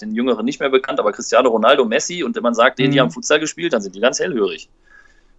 [0.02, 2.98] den Jüngeren nicht mehr bekannt, aber Cristiano Ronaldo, Messi und wenn man sagt, denen, die
[2.98, 3.04] mhm.
[3.04, 4.68] haben Futsal gespielt, dann sind die ganz hellhörig.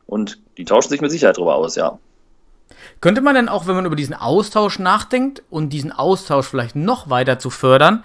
[0.07, 1.99] Und die tauschen sich mit Sicherheit drüber aus, ja.
[3.01, 7.11] Könnte man denn auch, wenn man über diesen Austausch nachdenkt und diesen Austausch vielleicht noch
[7.11, 8.05] weiter zu fördern,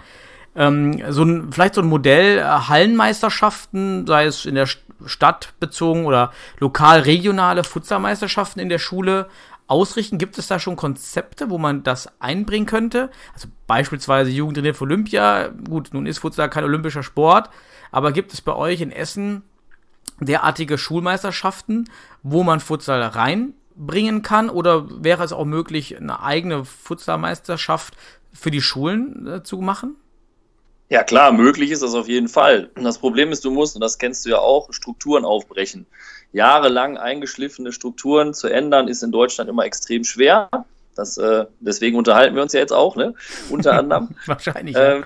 [0.54, 4.66] ähm, so ein, vielleicht so ein Modell äh, Hallenmeisterschaften, sei es in der
[5.06, 9.28] Stadt bezogen oder lokal regionale Futsalmeisterschaften in der Schule
[9.66, 10.18] ausrichten?
[10.18, 13.10] Gibt es da schon Konzepte, wo man das einbringen könnte?
[13.34, 15.48] Also beispielsweise Jugendtrainiert für Olympia.
[15.48, 17.50] Gut, nun ist Futsal kein olympischer Sport,
[17.90, 19.42] aber gibt es bei euch in Essen
[20.20, 21.88] derartige Schulmeisterschaften,
[22.22, 24.50] wo man Futsal rein bringen kann?
[24.50, 27.96] Oder wäre es auch möglich, eine eigene Futsalmeisterschaft
[28.32, 29.96] für die Schulen äh, zu machen?
[30.92, 32.68] Ja, klar, möglich ist das auf jeden Fall.
[32.74, 35.86] Das Problem ist, du musst, und das kennst du ja auch, Strukturen aufbrechen.
[36.34, 40.50] Jahrelang eingeschliffene Strukturen zu ändern, ist in Deutschland immer extrem schwer.
[40.94, 43.14] Das, äh, deswegen unterhalten wir uns ja jetzt auch, ne?
[43.48, 44.10] Unter anderem.
[44.26, 44.76] Wahrscheinlich.
[44.78, 45.04] Ähm,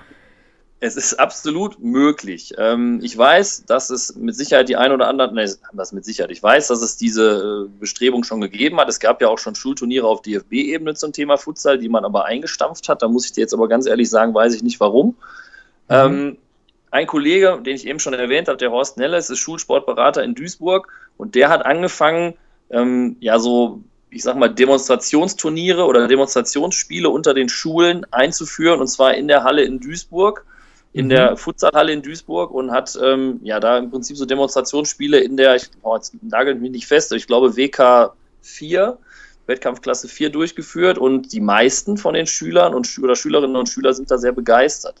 [0.81, 2.53] Es ist absolut möglich.
[2.57, 6.31] Ähm, ich weiß, dass es mit Sicherheit die ein oder anderen, ne, das mit Sicherheit,
[6.31, 8.89] ich weiß, dass es diese äh, Bestrebung schon gegeben hat.
[8.89, 12.89] Es gab ja auch schon Schulturniere auf DFB-Ebene zum Thema Futsal, die man aber eingestampft
[12.89, 13.01] hat.
[13.01, 15.15] Da muss ich dir jetzt aber ganz ehrlich sagen, weiß ich nicht warum.
[15.89, 15.95] Mhm.
[15.95, 16.37] Ähm,
[16.89, 20.87] ein Kollege, den ich eben schon erwähnt habe, der Horst Nelles, ist Schulsportberater in Duisburg
[21.17, 22.35] und der hat angefangen,
[22.69, 29.15] ähm, ja, so ich sag mal, Demonstrationsturniere oder Demonstrationsspiele unter den Schulen einzuführen, und zwar
[29.15, 30.45] in der Halle in Duisburg,
[30.93, 31.09] in mhm.
[31.09, 35.55] der Futsalhalle in Duisburg und hat ähm, ja da im Prinzip so Demonstrationsspiele in der,
[35.55, 38.97] ich oh, jetzt nagelt mich nicht fest, ich glaube WK 4,
[39.45, 44.09] Wettkampfklasse 4 durchgeführt und die meisten von den Schülern und oder Schülerinnen und Schüler sind
[44.09, 44.95] da sehr begeistert.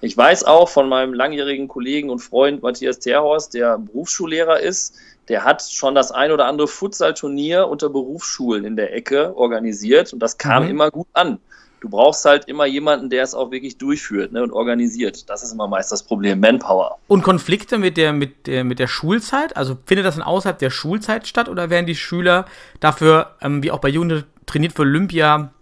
[0.00, 4.94] Ich weiß auch von meinem langjährigen Kollegen und Freund Matthias Terhorst, der Berufsschullehrer ist,
[5.28, 10.20] der hat schon das ein oder andere Futsal-Turnier unter Berufsschulen in der Ecke organisiert und
[10.20, 10.70] das kam mhm.
[10.70, 11.38] immer gut an.
[11.80, 15.28] Du brauchst halt immer jemanden, der es auch wirklich durchführt ne, und organisiert.
[15.28, 16.98] Das ist immer meist das Problem, Manpower.
[17.06, 19.56] Und Konflikte mit der, mit, der, mit der Schulzeit?
[19.56, 22.46] Also findet das dann außerhalb der Schulzeit statt oder werden die Schüler
[22.80, 25.52] dafür, ähm, wie auch bei Jugend trainiert für Olympia,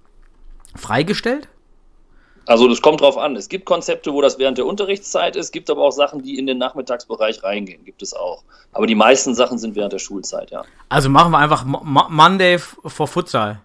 [0.76, 1.48] freigestellt?
[2.46, 3.36] Also das kommt drauf an.
[3.36, 6.46] Es gibt Konzepte, wo das während der Unterrichtszeit ist, gibt aber auch Sachen, die in
[6.46, 8.42] den Nachmittagsbereich reingehen, gibt es auch.
[8.72, 10.62] Aber die meisten Sachen sind während der Schulzeit, ja.
[10.88, 13.60] Also machen wir einfach Mo Monday for Futsal.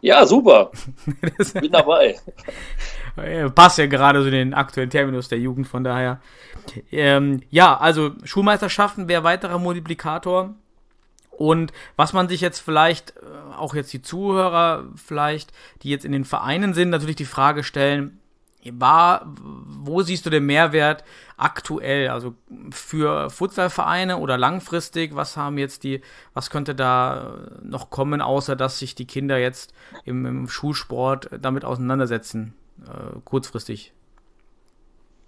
[0.00, 0.72] Ja, super.
[1.54, 2.18] Bin dabei.
[3.54, 6.20] Passt ja gerade so den aktuellen Terminus der Jugend, von daher.
[6.90, 10.54] Ähm, ja, also Schulmeisterschaften wäre weiterer Multiplikator.
[11.32, 16.12] Und was man sich jetzt vielleicht, äh, auch jetzt die Zuhörer vielleicht, die jetzt in
[16.12, 18.18] den Vereinen sind, natürlich die Frage stellen,
[18.70, 21.02] war, wo siehst du den Mehrwert
[21.36, 22.34] aktuell, also
[22.70, 26.00] für Futsalvereine oder langfristig, was haben jetzt die,
[26.32, 29.72] was könnte da noch kommen, außer dass sich die Kinder jetzt
[30.04, 32.54] im, im Schulsport damit auseinandersetzen,
[32.86, 33.92] äh, kurzfristig?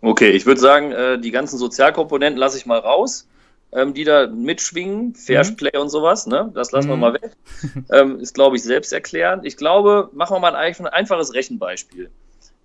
[0.01, 3.27] Okay, ich würde sagen, äh, die ganzen Sozialkomponenten lasse ich mal raus
[3.75, 5.83] ähm, die da mitschwingen, Fairplay mhm.
[5.83, 6.51] und sowas, ne?
[6.55, 7.01] Das lassen wir mhm.
[7.01, 7.33] mal weg.
[7.93, 9.45] ähm, ist, glaube ich, selbsterklärend.
[9.45, 12.11] Ich glaube, machen wir mal ein, ein einfaches Rechenbeispiel.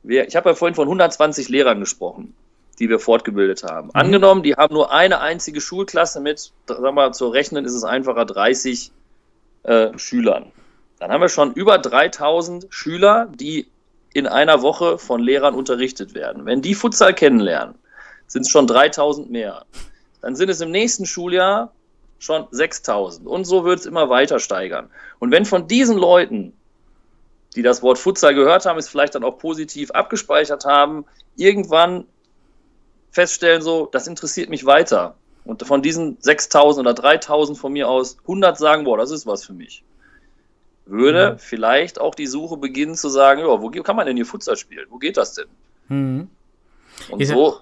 [0.03, 2.35] Wir, ich habe ja vorhin von 120 Lehrern gesprochen,
[2.77, 3.87] die wir fortgebildet haben.
[3.87, 3.95] Mhm.
[3.95, 8.25] Angenommen, die haben nur eine einzige Schulklasse mit, sagen wir, zu rechnen ist es einfacher,
[8.25, 8.91] 30
[9.63, 10.51] äh, Schülern.
[10.99, 13.67] Dann haben wir schon über 3000 Schüler, die
[14.13, 16.45] in einer Woche von Lehrern unterrichtet werden.
[16.45, 17.75] Wenn die Futsal kennenlernen,
[18.27, 19.65] sind es schon 3000 mehr
[20.21, 21.71] dann sind es im nächsten Schuljahr
[22.19, 23.27] schon 6000.
[23.27, 24.89] Und so wird es immer weiter steigern.
[25.19, 26.53] Und wenn von diesen Leuten,
[27.55, 31.05] die das Wort Futsal gehört haben, es vielleicht dann auch positiv abgespeichert haben,
[31.36, 32.05] irgendwann
[33.12, 35.15] feststellen, so, das interessiert mich weiter.
[35.45, 39.45] Und von diesen 6000 oder 3000 von mir aus 100 sagen, boah, das ist was
[39.45, 39.84] für mich.
[40.86, 41.39] Würde mhm.
[41.39, 44.88] vielleicht auch die Suche beginnen zu sagen, ja, wo kann man denn hier Futsal spielen?
[44.89, 45.47] Wo geht das denn?
[45.88, 46.29] Mhm.
[47.10, 47.62] Und so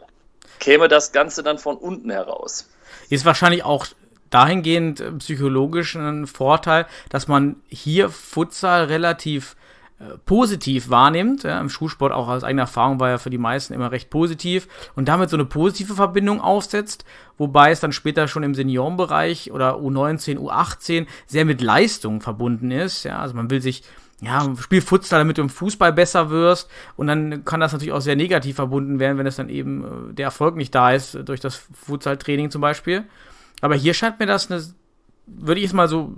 [0.60, 2.70] käme das Ganze dann von unten heraus.
[3.10, 3.88] Ist wahrscheinlich auch
[4.30, 9.56] dahingehend äh, psychologisch ein Vorteil, dass man hier Futsal relativ
[10.00, 11.44] äh, positiv wahrnimmt.
[11.44, 14.68] Ja, Im Schulsport auch aus eigener Erfahrung war ja für die meisten immer recht positiv
[14.96, 17.06] und damit so eine positive Verbindung aufsetzt,
[17.38, 23.04] wobei es dann später schon im Seniorenbereich oder U19, U18 sehr mit Leistung verbunden ist.
[23.04, 23.84] Ja, also man will sich
[24.22, 26.70] ja, spiel Futsal, damit du im Fußball besser wirst.
[26.96, 30.14] Und dann kann das natürlich auch sehr negativ verbunden werden, wenn es dann eben äh,
[30.14, 33.04] der Erfolg nicht da ist, äh, durch das Futsal-Training zum Beispiel.
[33.62, 34.64] Aber hier scheint mir das eine,
[35.28, 36.16] würde ich es mal so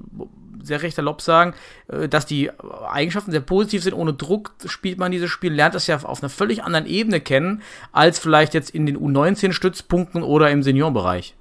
[0.64, 1.54] sehr rechter Lob sagen,
[1.88, 2.52] äh, dass die
[2.90, 3.94] Eigenschaften sehr positiv sind.
[3.94, 7.62] Ohne Druck spielt man dieses Spiel, lernt das ja auf einer völlig anderen Ebene kennen,
[7.92, 11.36] als vielleicht jetzt in den U19-Stützpunkten oder im Seniorenbereich.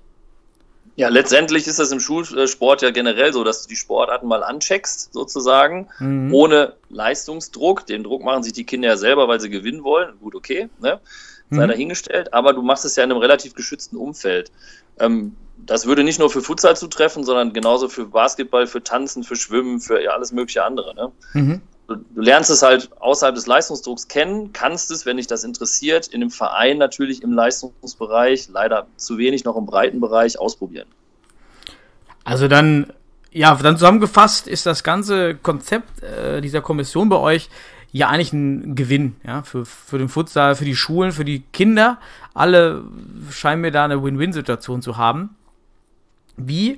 [0.99, 5.13] Ja, letztendlich ist das im Schulsport ja generell so, dass du die Sportarten mal ancheckst,
[5.13, 6.35] sozusagen, mhm.
[6.35, 7.87] ohne Leistungsdruck.
[7.87, 10.19] Den Druck machen sich die Kinder ja selber, weil sie gewinnen wollen.
[10.19, 10.99] Gut, okay, ne?
[11.51, 11.69] sei mhm.
[11.69, 12.35] dahingestellt.
[12.35, 14.51] Aber du machst es ja in einem relativ geschützten Umfeld.
[14.99, 19.37] Ähm, das würde nicht nur für Futsal zutreffen, sondern genauso für Basketball, für Tanzen, für
[19.37, 20.97] Schwimmen, für ja, alles mögliche andere.
[20.97, 21.13] Ne?
[21.33, 26.07] Mhm du lernst es halt außerhalb des Leistungsdrucks kennen, kannst es, wenn dich das interessiert,
[26.09, 30.87] in dem Verein natürlich im Leistungsbereich, leider zu wenig noch im breiten Bereich ausprobieren.
[32.25, 32.93] Also dann,
[33.33, 37.49] ja, dann zusammengefasst ist das ganze Konzept äh, dieser Kommission bei euch
[37.91, 41.99] ja eigentlich ein Gewinn, ja, für, für den Futsal, für die Schulen, für die Kinder.
[42.35, 42.85] Alle
[43.31, 45.37] scheinen mir da eine Win-Win-Situation zu haben.
[46.37, 46.77] Wie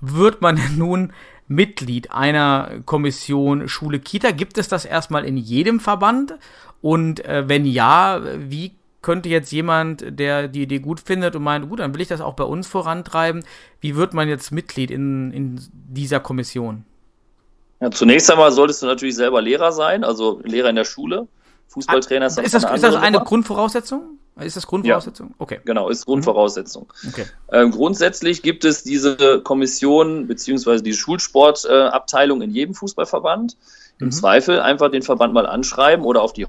[0.00, 1.12] wird man denn nun
[1.54, 4.30] Mitglied einer Kommission Schule Kita.
[4.30, 6.34] Gibt es das erstmal in jedem Verband?
[6.80, 11.68] Und äh, wenn ja, wie könnte jetzt jemand, der die Idee gut findet und meint,
[11.68, 13.44] gut, dann will ich das auch bei uns vorantreiben,
[13.80, 16.84] wie wird man jetzt Mitglied in, in dieser Kommission?
[17.80, 21.26] Ja, zunächst einmal solltest du natürlich selber Lehrer sein, also Lehrer in der Schule.
[21.68, 24.18] Fußballtrainer ist, ist das, ist das eine Grundvoraussetzung?
[24.40, 25.28] Ist das Grundvoraussetzung?
[25.28, 25.60] Ja, okay.
[25.64, 26.90] Genau, ist Grundvoraussetzung.
[27.06, 27.26] Okay.
[27.52, 30.80] Ähm, grundsätzlich gibt es diese Kommission bzw.
[30.80, 33.56] die Schulsportabteilung äh, in jedem Fußballverband.
[34.00, 34.12] Im mhm.
[34.12, 36.46] Zweifel einfach den Verband mal anschreiben oder auf die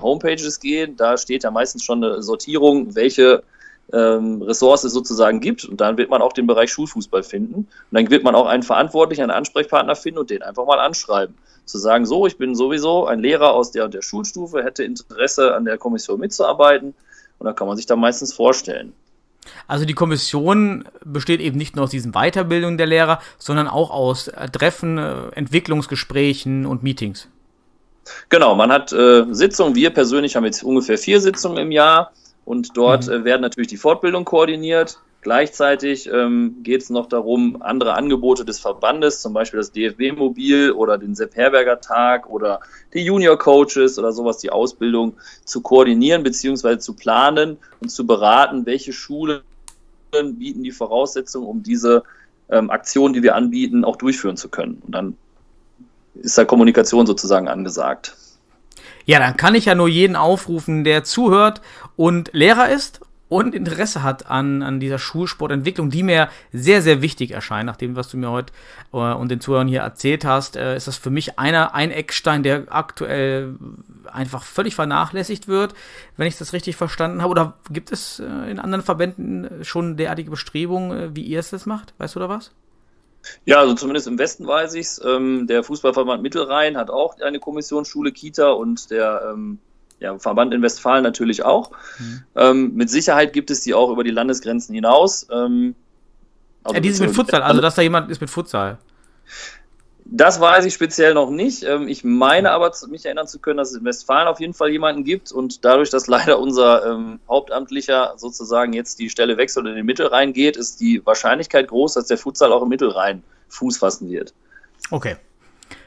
[0.00, 0.96] Homepages gehen.
[0.96, 3.42] Da steht ja meistens schon eine Sortierung, welche
[3.92, 5.66] ähm, Ressource es sozusagen gibt.
[5.66, 7.54] Und dann wird man auch den Bereich Schulfußball finden.
[7.54, 11.34] Und dann wird man auch einen Verantwortlichen, einen Ansprechpartner finden und den einfach mal anschreiben.
[11.66, 15.66] Zu sagen, so, ich bin sowieso ein Lehrer aus der, der Schulstufe, hätte Interesse an
[15.66, 16.94] der Kommission mitzuarbeiten
[17.40, 18.92] und da kann man sich da meistens vorstellen.
[19.66, 24.28] Also die Kommission besteht eben nicht nur aus diesen Weiterbildungen der Lehrer, sondern auch aus
[24.28, 27.28] äh, Treffen, äh, Entwicklungsgesprächen und Meetings.
[28.28, 29.74] Genau, man hat äh, Sitzungen.
[29.74, 32.12] Wir persönlich haben jetzt ungefähr vier Sitzungen im Jahr
[32.44, 33.12] und dort mhm.
[33.12, 34.98] äh, werden natürlich die Fortbildungen koordiniert.
[35.22, 40.96] Gleichzeitig ähm, geht es noch darum, andere Angebote des Verbandes, zum Beispiel das DFB-Mobil oder
[40.96, 42.60] den Sepp Herberger Tag oder
[42.94, 46.78] die Junior Coaches oder sowas, die Ausbildung zu koordinieren bzw.
[46.78, 49.42] zu planen und zu beraten, welche Schulen
[50.10, 52.02] bieten die Voraussetzungen, um diese
[52.48, 54.82] ähm, Aktionen, die wir anbieten, auch durchführen zu können.
[54.86, 55.16] Und dann
[56.14, 58.16] ist da Kommunikation sozusagen angesagt.
[59.04, 61.60] Ja, dann kann ich ja nur jeden aufrufen, der zuhört
[61.96, 63.00] und Lehrer ist
[63.30, 67.94] und Interesse hat an, an dieser Schulsportentwicklung, die mir sehr, sehr wichtig erscheint, nach dem,
[67.94, 68.52] was du mir heute
[68.92, 72.42] äh, und den Zuhörern hier erzählt hast, äh, ist das für mich einer, ein Eckstein,
[72.42, 73.54] der aktuell
[74.12, 75.74] einfach völlig vernachlässigt wird,
[76.16, 77.30] wenn ich das richtig verstanden habe.
[77.30, 81.66] Oder gibt es äh, in anderen Verbänden schon derartige Bestrebungen, äh, wie ihr es das
[81.66, 81.94] macht?
[81.98, 82.50] Weißt du da was?
[83.44, 85.00] Ja, also zumindest im Westen weiß ich es.
[85.04, 89.60] Ähm, der Fußballverband Mittelrhein hat auch eine Kommission Schule Kita und der ähm,
[90.00, 91.70] ja, Verband in Westfalen natürlich auch.
[91.98, 92.22] Mhm.
[92.34, 95.26] Ähm, mit Sicherheit gibt es die auch über die Landesgrenzen hinaus.
[95.30, 95.74] Ähm,
[96.64, 98.78] also ja, die sind mit Futsal, also dass da jemand ist mit Futsal.
[100.12, 101.62] Das weiß ich speziell noch nicht.
[101.62, 104.70] Ähm, ich meine aber, mich erinnern zu können, dass es in Westfalen auf jeden Fall
[104.70, 109.70] jemanden gibt und dadurch, dass leider unser ähm, Hauptamtlicher sozusagen jetzt die Stelle wechselt und
[109.70, 113.78] in den Mittelrhein geht, ist die Wahrscheinlichkeit groß, dass der Futsal auch im Mittelrhein Fuß
[113.78, 114.34] fassen wird.
[114.90, 115.16] Okay.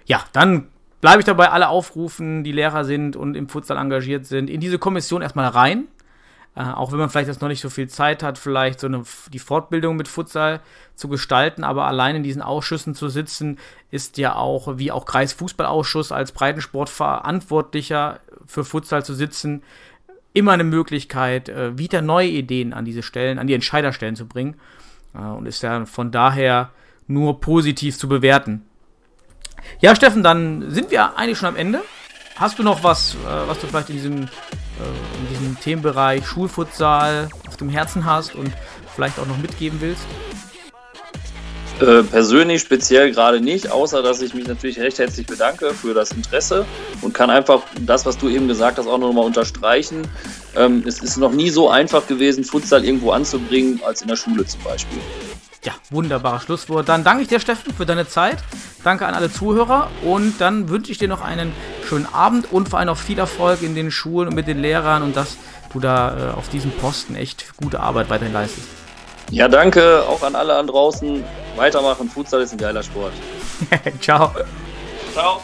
[0.05, 0.69] Ja, dann
[1.03, 4.79] bleibe ich dabei, alle aufrufen, die Lehrer sind und im Futsal engagiert sind, in diese
[4.79, 5.89] Kommission erstmal rein.
[6.55, 9.03] Äh, auch wenn man vielleicht jetzt noch nicht so viel Zeit hat, vielleicht so eine,
[9.33, 10.61] die Fortbildung mit Futsal
[10.95, 13.59] zu gestalten, aber allein in diesen Ausschüssen zu sitzen,
[13.91, 19.61] ist ja auch, wie auch Kreisfußballausschuss als Breitensportverantwortlicher für Futsal zu sitzen,
[20.31, 24.55] immer eine Möglichkeit, äh, wieder neue Ideen an diese Stellen, an die Entscheiderstellen zu bringen.
[25.13, 26.69] Äh, und ist ja von daher
[27.07, 28.63] nur positiv zu bewerten.
[29.79, 31.81] Ja, Steffen, dann sind wir eigentlich schon am Ende.
[32.35, 37.29] Hast du noch was, äh, was du vielleicht in diesem, äh, in diesem Themenbereich Schulfutsal
[37.47, 38.51] auf dem Herzen hast und
[38.95, 40.05] vielleicht auch noch mitgeben willst?
[41.79, 46.11] Äh, persönlich speziell gerade nicht, außer dass ich mich natürlich recht herzlich bedanke für das
[46.11, 46.65] Interesse
[47.01, 50.07] und kann einfach das, was du eben gesagt hast, auch nochmal unterstreichen.
[50.55, 54.45] Ähm, es ist noch nie so einfach gewesen, Futsal irgendwo anzubringen, als in der Schule
[54.45, 54.99] zum Beispiel.
[55.63, 56.89] Ja, wunderbares Schlusswort.
[56.89, 58.37] Dann danke ich dir, Steffen, für deine Zeit.
[58.83, 61.53] Danke an alle Zuhörer und dann wünsche ich dir noch einen
[61.87, 65.03] schönen Abend und vor allem noch viel Erfolg in den Schulen und mit den Lehrern
[65.03, 65.37] und dass
[65.71, 68.67] du da äh, auf diesem Posten echt gute Arbeit weiterhin leistest.
[69.31, 71.23] Ja, danke auch an alle an draußen.
[71.55, 72.09] Weitermachen.
[72.09, 73.13] Futsal ist ein geiler Sport.
[74.01, 74.31] Ciao.
[75.13, 75.41] Ciao.